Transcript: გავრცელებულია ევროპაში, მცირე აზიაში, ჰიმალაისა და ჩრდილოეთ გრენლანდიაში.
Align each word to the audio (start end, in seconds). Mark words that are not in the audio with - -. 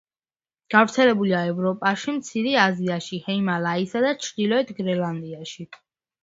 გავრცელებულია 0.73 1.41
ევროპაში, 1.49 2.13
მცირე 2.15 2.55
აზიაში, 2.63 3.21
ჰიმალაისა 3.27 4.03
და 4.07 4.15
ჩრდილოეთ 4.25 4.73
გრენლანდიაში. 4.81 5.69